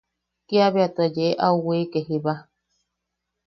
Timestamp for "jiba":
2.07-2.33